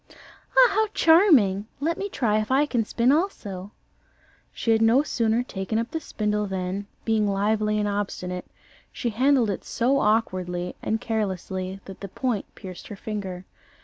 "Ah, 0.57 0.69
how 0.71 0.87
charming! 0.95 1.67
Let 1.79 1.95
me 1.95 2.09
try 2.09 2.39
if 2.41 2.49
I 2.49 2.65
can 2.65 2.83
spin 2.85 3.11
also." 3.11 3.71
She 4.51 4.71
had 4.71 4.81
no 4.81 5.03
sooner 5.03 5.43
taken 5.43 5.77
up 5.77 5.91
the 5.91 5.99
spindle 5.99 6.47
than, 6.47 6.87
being 7.05 7.27
lively 7.27 7.77
and 7.77 7.87
obstinate, 7.87 8.47
she 8.91 9.11
handled 9.11 9.51
it 9.51 9.63
so 9.63 9.99
awkwardly 9.99 10.75
and 10.81 10.99
carelessly 10.99 11.81
that 11.85 11.99
the 11.99 12.07
point 12.09 12.45
pierced 12.55 12.87
her 12.87 12.95
finger. 12.95 13.45